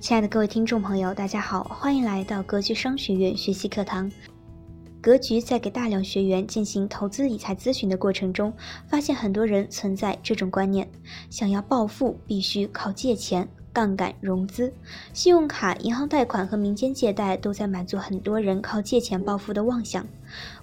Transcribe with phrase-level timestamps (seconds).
[0.00, 4.10] 亲爱的各位听众朋友，大家好，欢迎来到格局商学院学习课堂。
[4.98, 8.50] 格局在给大量学员进行投资理财咨询的过程中，
[8.88, 10.90] 发现很多人存在这种观念：
[11.28, 13.46] 想要暴富，必须靠借钱。
[13.72, 14.72] 杠杆融资、
[15.12, 20.06] 信用卡、银行贷款和民间借贷都在满足很多人靠借钱暴富的妄想。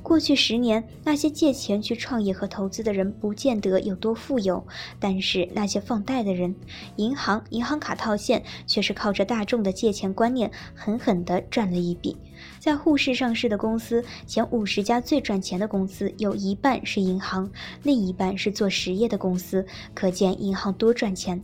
[0.01, 4.65] 过去十年，那些借钱去创业和投资的人不见得有多富有，
[4.99, 6.55] 但是那些放贷的人，
[6.95, 12.17] 银行、银行卡套现却是靠着大众的借钱观念狠狠地赚了一笔。
[12.59, 17.49] 在沪市上市的公司，前五十家最赚钱的公司有一半是银行，
[17.83, 21.43] 另一半是做实业的公司，可见银行多赚钱。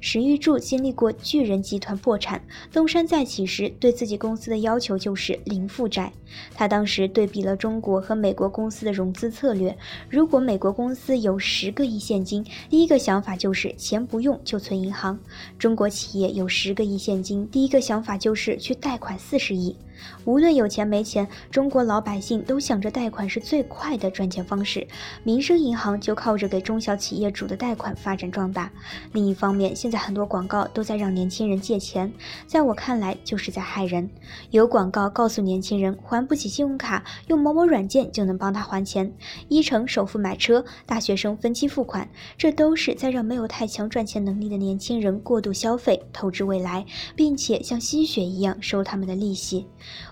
[0.00, 6.12] 史玉柱经历过巨人集团破产，东山再起时，对自己公司的要求就是零负债。
[6.54, 9.76] 他当时对比了中国和美国公司的融资策略。
[10.08, 15.16] 如果美国公司有十个亿现金，第一个想法就是钱不用就存银行；
[15.58, 19.76] 中国企业有十个亿现金，第一个想法就是去贷款四十亿。
[20.24, 24.86] 无论有钱没钱，中国老百姓都想着贷款是最快的赚钱方式。
[25.24, 28.70] 民生银行就靠着给中小企业主的贷款发展壮大。
[29.12, 32.12] 另一方面，现在很多广告都在让年轻人借钱，
[32.46, 34.08] 在我看来就是在害人。
[34.50, 39.12] 有广告告诉年轻人还不起信用卡，用某某软件就能帮他还钱，
[39.48, 46.86] 一成首付买车，大学生分期付款，这都是在让没有太强赚钱能力的年轻人过度消费、透支未来，
[47.16, 49.66] 并且像吸血一样收他们的利息。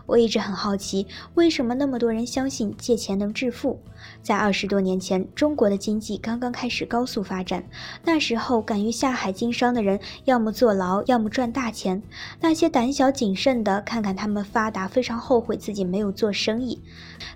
[0.06, 3.80] 我一直很好奇，为什么那么多人相信借钱能致富？
[4.23, 7.63] 在二十多年前，中国的经济刚刚开始高速发展，
[8.05, 12.02] 那时候敢于下海经商的人，要么坐牢，要么赚大钱。
[12.41, 16.80] 那些胆小谨慎的，看看他们发达，非常后悔自己没有做生意，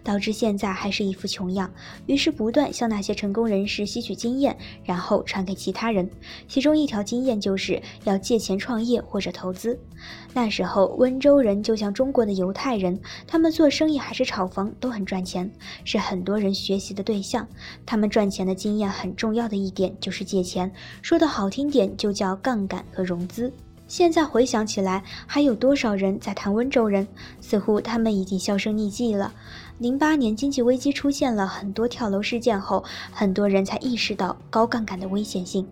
[0.03, 1.71] 导致现在还是一副穷样。
[2.06, 6.11] 于是不断向那些成功人士吸取经验，然后传给其他人。
[6.49, 9.78] 其中一条经验就是要借钱创业或者投资。
[10.32, 15.50] 那时候温州人就像中国的犹太人，他们做生意还是炒房都很赚钱，
[15.84, 17.47] 是很多人学习的对象。
[17.87, 23.53] 他们赚钱的经验很重要的一点就是借钱，说的好听点就叫杠杆和融资。
[23.87, 27.06] 现在回想起来，还有多少人在谈温州人？
[27.41, 29.33] 似乎他们已经销声匿迹了。
[29.79, 35.67] 零八年经济危机出现了很多跳楼事件后，很多人才意识到高杠杆的危险性。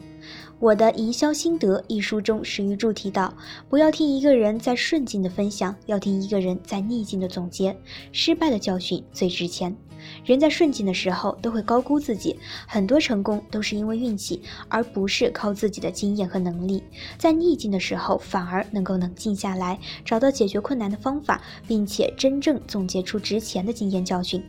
[0.58, 3.32] 我的营销心得一书中，史玉柱提到，
[3.68, 7.76] 不要听一个人在顺境的分享，要听一个人在逆境的总结。
[8.10, 9.76] 失败的教训最值钱。
[10.24, 16.82] 人在顺境的时候都会高估自己，很多成功都是因为运气，而不是靠自己的经验和能力。
[17.18, 24.42] 在逆境的时候，反而能够冷静下来，找到解决困难的方法，并且真正总结出值钱的经验教训。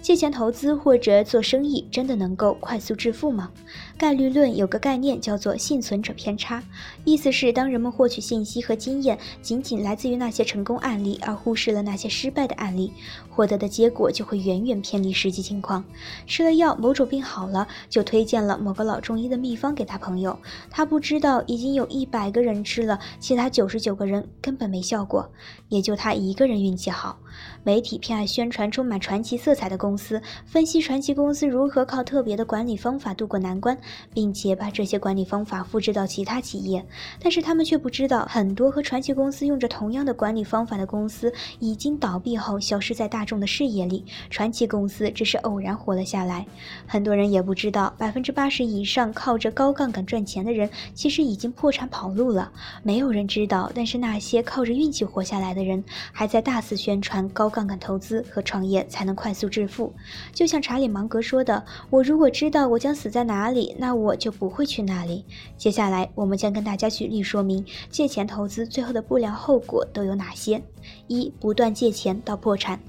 [0.00, 3.50] 借钱投资或者做生意，真的能够快速致富吗？
[3.96, 6.62] 概率论有个概念叫做幸存者偏差，
[7.04, 12.92] 意思是当人们获取信息和经验仅仅来自于那些成功案例，而忽视了那些失败的案例，
[13.28, 15.84] 获得的结果就会远远偏你实际情况。
[16.26, 20.38] 吃了药，某种病好了，就推荐了某个老中医的秘方给他朋友，
[20.70, 25.30] 他不知道已经有一百个人吃了，其他九十九个人根本没效果，
[25.68, 27.18] 也就他一个人运气好。
[27.62, 33.78] 媒体偏爱宣传充满传奇色彩的公司，分析传奇公司如何靠特别的管理方法渡过难关，
[34.12, 36.84] 并且把这些管理方法复制到其他企业。
[37.20, 44.04] 但是他们却不知道，很多和传奇公司用着同样的管理方法的公司，已经倒闭后消失在大众的视野里。
[44.30, 46.46] 传奇公公司只是偶然活了下来。
[46.86, 52.50] 很多人也不知道，百分之八十以上靠着高杠杆赚钱的人，其实已经破产跑路了。
[52.82, 57.28] 没有人知道，但是那些靠着运气活下来的人，还在大肆宣传。
[57.34, 59.92] 高杠杆投资和创业才能快速致富，
[60.32, 65.22] 就像查理芒格说的：“我如果知道我将死在哪里，那我就不会去那里。”
[65.58, 70.62] 接下来，我们将跟大家举例说明借钱投资最后的不良后果都有哪些。
[71.08, 72.80] 一、不断借钱到破产。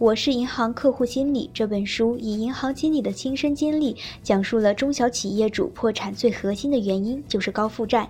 [0.00, 8.08] 我是银行客户经理这本书以银行经理的亲身经历，讲述了中小企业主破产最核心的原因就是高负债。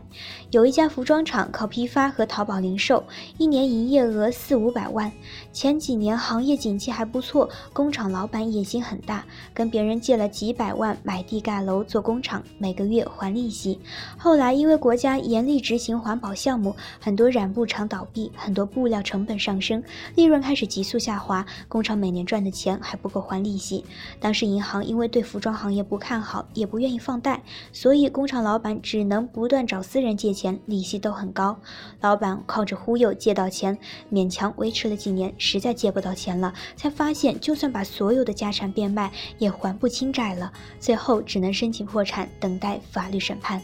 [0.53, 3.03] 有一家服装厂靠批发和淘宝零售，
[3.39, 5.11] 一年营业额四五百万。
[5.53, 13.81] 前几年行业景气还不错，工厂老板野心很大，跟别人借了几百万买地盖楼做工厂，每个月还利息。
[14.17, 19.83] 后来因为国家严厉执行环保项目，很多染布厂倒闭，很多布料成本上升，
[20.15, 21.45] 利润开始急速下滑。
[21.67, 23.87] 工工厂每年赚的钱还不够还利息。
[24.21, 27.43] 当时银行因为对服装行业不看好，也不愿意放贷，
[27.73, 31.59] 所以工厂老板只能不断找私人借钱，利息都很高。
[32.03, 33.79] 老板靠着忽悠借到钱，
[34.13, 43.63] 勉强维持了几年，实在借不到钱了，才发现就算把所有的家产变卖，也还不清债了，最后只能申请破产，等待法律审判。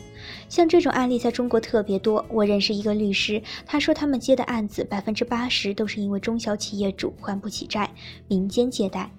[0.48, 2.24] 像这种案例在中国特别多。
[2.28, 7.90] 我认识一个律师，他说他们接的案子百分之八十都是因为中小企业主还不起债，
[8.28, 9.10] 民间借贷。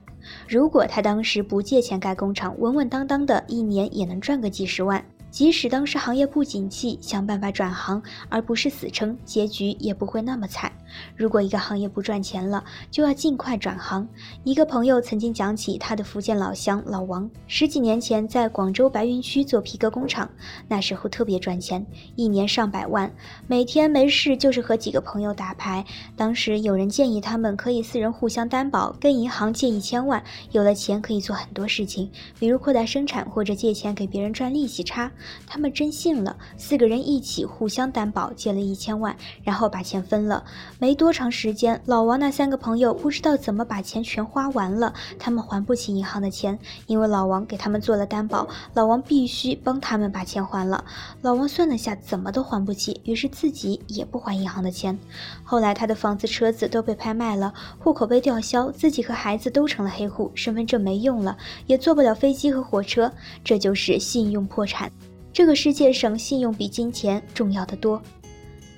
[0.47, 5.05] 如果他当时不借钱盖工厂，稳稳当当的，一年也能赚个几十万。
[5.37, 10.71] 即使当时行业不景气，想办法转行，而不是死撑，结局也不会那么惨。
[11.15, 14.07] 如果一个行业不赚钱了，就要尽快转行。
[14.43, 20.27] 一个朋友曾经讲起他的福建老乡老王，十几年前在广州白云区做皮革工厂，
[20.67, 21.85] 那时候特别赚钱，
[22.15, 23.13] 一年上百万，
[23.45, 25.85] 每天没事就是和几个朋友打牌。
[26.15, 35.11] 当时有人建议他们可以四人互相担保，跟银行借一千万，有了钱可以做很多事情，比如扩大生产或者借钱给别人赚利息差。
[35.45, 40.43] 他们真信了，四个人一起互相担保借了一千万，然后把钱分了。
[40.79, 50.83] 没多长时间，老王那三个朋友不知道怎么把钱全花完了，他们还不起银行的钱，因为老王给他们做了担保，老王必须帮他们把钱还了。
[51.21, 54.97] 老王算了下，怎么都还不起，于是自己也不还银行的钱。
[55.43, 63.11] 后来他的房子、车子都被拍卖了，户口被吊销，自己和孩子都成了黑户，身份证没用了，也坐不了飞机和火车，
[63.43, 64.91] 这就是信用破产。
[65.37, 68.01] 这个世界上，信用比金钱重要的多。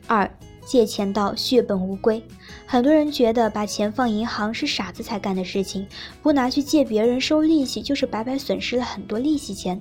[0.08, 0.30] 二，
[0.66, 2.22] 借钱到血本无归。
[2.66, 5.88] 很多人觉得把钱放银行是傻子才干的事情，
[6.22, 9.80] 不拿去借别人收利息，就是白白损失了很多利息钱。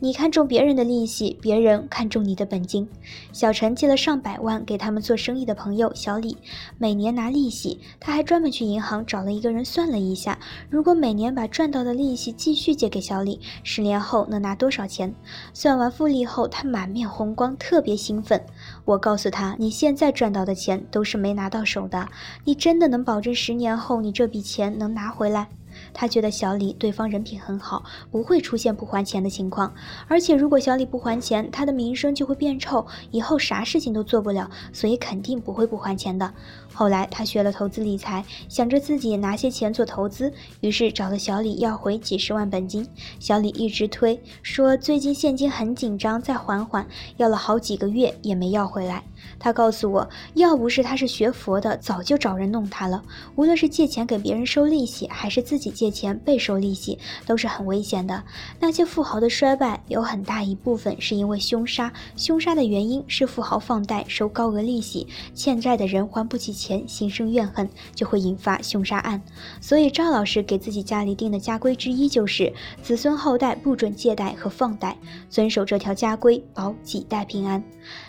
[0.00, 2.88] 你看中别人的利息，别人看中你的本金。
[3.32, 6.36] 小陈借了上百万给他们做生意的朋友小李，
[6.78, 7.80] 每年拿利息。
[7.98, 10.38] 他还专门去银行找了一个人算了一下，
[10.70, 15.12] 如果每年把赚到的利息继续借给小李，十年后能拿多少钱？
[15.52, 18.40] 算完复利后，他满面红光，特别兴奋。
[18.84, 22.08] 我告诉他，你现在赚到的钱都是没拿到手的，
[22.44, 25.48] 你真的能保证十年后你这笔钱能拿回来？
[25.92, 29.74] 他觉得小李对方人品很好，不会出现不还钱的情况。
[30.06, 36.32] 而且如果小李不还钱，他的名声就会变臭，以后啥事情都做不了，所以肯定不会不还钱的。
[36.78, 42.86] 后来他学了投资理财，想着自己拿些钱做投资，于是找了小李要回几十万本金。
[43.18, 46.86] 小李一直推，说最近现金很紧张，再缓缓。
[47.16, 49.02] 要了好几个月也没要回来。
[49.40, 53.02] 他告诉我，要不是他是学佛的，早就找人弄他了。
[53.34, 56.96] 无论是借钱给别人收利息，还是自己借钱被收利息，
[57.26, 58.22] 都是很危险的。
[58.60, 61.92] 那些富豪的衰败，有很大一部分是因为凶杀。
[62.14, 66.67] 凶杀的原因是富豪放贷收高额利息，欠债的人还不起钱。
[66.68, 69.22] 前心生怨恨，就会引发凶杀案。
[69.58, 74.94] 所以赵老师给自己家里定的家规之一就是：子孙后代不准借贷和放贷，
[75.30, 77.62] 遵守这条家规，保几代平安。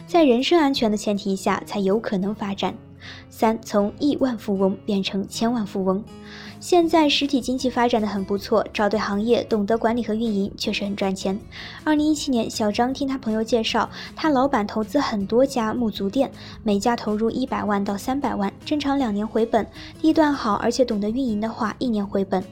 [0.06, 2.76] 在人身安全的前提下，才有可能发展。
[3.30, 6.04] 三，从亿万富翁变成千万富翁。
[6.60, 11.40] 现在实体经济发展的很不错，找对行业，懂得管理和运营，确实很赚钱。
[11.86, 16.30] 二零一七年，小张听他朋友介绍，他老板投资很多家木足店，
[16.62, 19.66] 每家投入一百万到三百万，正常两年回本。
[20.02, 22.44] 地段好而且懂得运营的话，一年回本。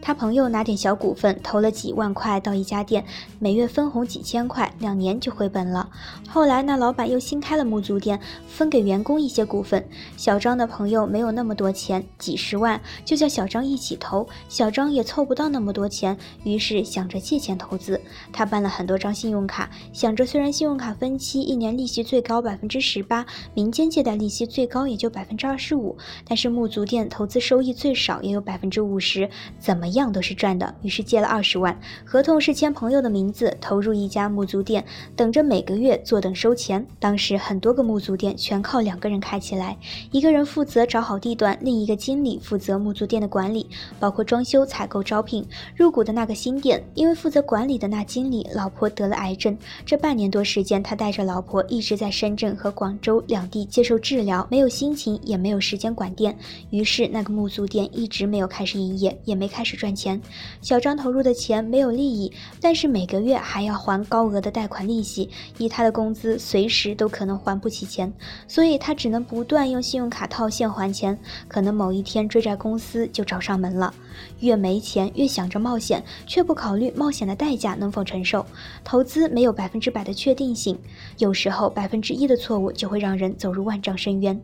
[0.00, 3.04] 他朋友拿点小股份，投了几万块到一家店，
[3.38, 5.90] 每月分红几千块，两年就回本了。
[6.28, 9.86] 后来那老板又新开了木足店，分给员工一些股份。
[10.16, 14.28] 小张的朋友没有那么多钱，几十万，就叫小张一起投。
[14.48, 18.00] 小张也凑不到那么多钱，于是想着借钱投资。
[18.32, 29.28] 他办了很多张信用卡，想着虽然信用卡分期一年利息最高百分之十八，民间借贷利息最高也就百分之二十五，但是木足店投资收益最少也有百分之五十。
[29.66, 34.84] 怎么样都是赚的，于是借了二十万，合同是签朋友的名字，投入一家木足店，
[35.16, 36.86] 等着每个月坐等收钱。
[37.00, 39.76] 当时很多个木足店全靠两个人开起来，
[40.12, 43.68] 一个人负责找好地段，另一个经理负责木足店的管理，
[43.98, 45.44] 包括装修、采购、招聘。
[45.74, 56.38] 入股的那个新店，因为负责管理的那经理老婆得了癌症，这半年多时间，他带着老婆一直在深圳和广州两地接受治疗，没有心情，也没有时间管店，
[56.70, 59.50] 于是那个木足店一直没有开始营业，也没。
[59.56, 60.20] 开始赚钱，
[60.60, 68.12] 小张投入的钱没有利益，但是每个月还要还高额的贷款利息，以他的工资随时都可能还不起钱，
[68.46, 70.26] 所以他只能不断用信用卡。
[70.26, 73.94] 套现还钱，可能某一天追债公司就找上门了。
[74.40, 78.44] 越没钱越想着冒险，却不考虑冒险的代价能否承受。
[78.82, 80.78] 投资没有百分之百的确定性，
[81.18, 84.38] 有时候百分之一的错误就会让人走入万丈深渊。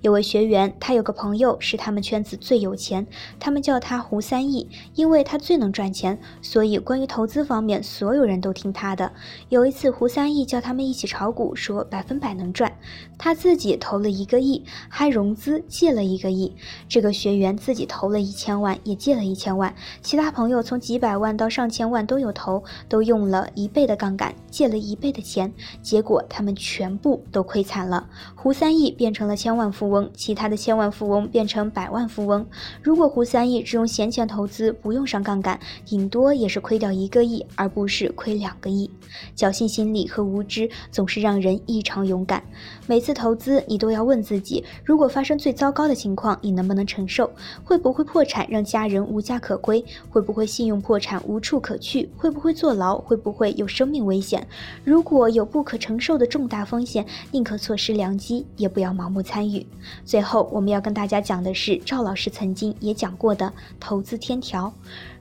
[0.00, 3.06] 有位学员，他有个朋友是他们圈子最有钱，
[3.40, 9.12] 他们叫他胡三亿，因为他最能赚钱，所以关于投资方面，所有人都听他的。
[9.48, 12.72] 有一次，胡三亿叫他们一起炒股，说百分百能赚。
[13.18, 16.54] 他自己投了一个亿，还融资借了一个亿。
[16.88, 19.74] 这个学员自己投了一千万，也借了一千万。
[20.02, 28.08] 其他朋友从几百万到上千万都有投，都用了一倍的杠杆，借了一倍的钱，结果他们全部都亏惨了。
[28.34, 32.46] 胡三亿变成了千万富翁，其他的千万富翁变成百万富翁。
[32.82, 38.90] 如果胡三亿只用闲钱投投资，不用上杠杆，顶多也是亏掉一个亿，而不是亏两个亿。
[39.34, 42.42] 侥幸心理和无知总是让人异常勇敢。
[42.86, 47.30] 每次投资，你都要问自己：如果发生最糟糕的情况，你能不能承受？
[47.64, 49.82] 会不会破产，让家人无家可归？
[50.10, 52.10] 会不会信用破产，无处可去？
[52.14, 52.98] 会不会坐牢？
[52.98, 54.46] 会不会有生命危险？
[54.84, 59.66] 如果有不可承受的重大风险，宁可错失良机，也不要盲目参与。
[60.04, 64.72] 最后，我们要跟大家讲的是赵老师曾经也讲过的投资天天条。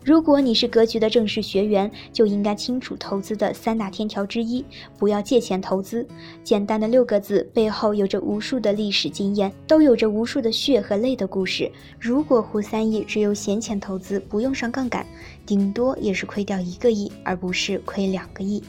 [0.03, 4.65] 如果你是格局的正式学员，就应该清楚投资的三大天条之一：
[4.97, 6.05] 不要借钱投资。
[6.43, 11.71] 简单的六个字，背后有着无数的历史经验，都有着无数的血和泪的故事。
[11.99, 15.05] 如果胡三亿只有闲钱投资，不用上杠杆，
[15.45, 18.63] 顶多也是亏掉一个亿，而不是亏两个亿。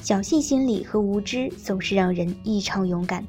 [0.00, 3.26] 侥幸心理和无知总是让人异常勇敢。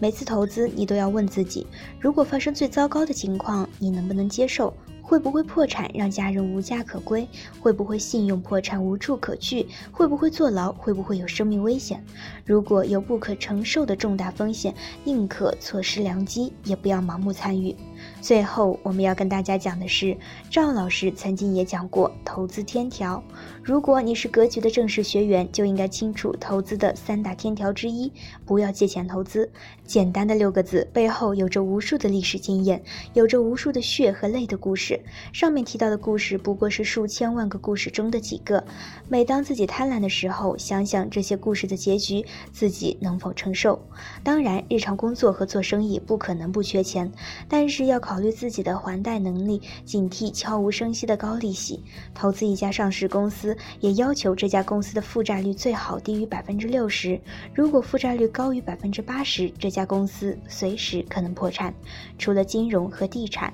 [0.00, 1.66] 每次投资，你都要问自己：
[1.98, 4.72] 如果发生最糟糕的情况，你能不能接受？
[5.08, 7.26] 会不会破产，让家人无家可归？
[7.58, 9.66] 会不会信用破产，无处可去？
[9.90, 10.70] 会不会坐牢？
[10.70, 12.04] 会不会有生命危险？
[12.44, 14.74] 如果有不可承受的重大风险，
[15.04, 17.74] 宁可错失良机，也不要盲目参与。
[18.20, 20.16] 最后，我们要跟大家讲的是，
[20.50, 23.22] 赵老师曾经也讲过投资天条。
[23.62, 28.12] 如果你是格局的正式学员，就应该清楚投资的三大天条之一：
[28.44, 29.48] 不要借钱投资。
[29.84, 32.82] 简单的六个字，背后有着无数的历史经验，
[33.14, 35.00] 有着无数的血和泪的故事。
[35.32, 38.62] 上面提到的故事不过是数千万个故事中的几个。
[39.08, 43.80] 每当自己贪婪的时候，想想这些故事的结局，自己能否承受？
[44.24, 47.12] 当然，日常工作和做生意不可能不缺钱，
[47.48, 48.02] 但是要。
[48.08, 51.84] 考虑自己的还贷能力，警惕悄无声息的高利息。
[52.14, 57.20] 投资一家上市公司，也要求这家公司的负债率最好低于百分之六十。
[57.54, 61.74] 如果负债率高于百分之八十，这家公司随时可能破产。
[62.16, 63.52] 除了金融和地产。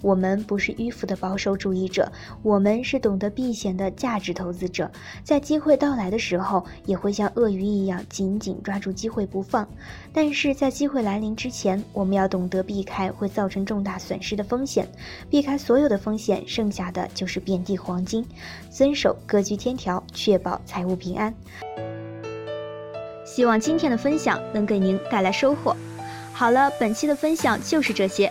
[0.00, 2.10] 我们不是迂腐的保守主义者，
[2.42, 4.90] 我们是懂得避险的价值投资者。
[5.24, 9.68] 在机会到来的时候，也会像鳄鱼一样紧紧抓住机会不放。
[10.12, 14.88] 但是在机会来临之前，我们要懂得避开会造成重大损失的风险，
[15.28, 18.24] 避开所有的风险，剩下的就是遍地黄金。
[18.70, 21.34] 遵守格局天条，确保财务平安。
[23.24, 25.76] 希望今天的分享能给您带来收获。
[26.32, 28.30] 好了，本期的分享就是这些。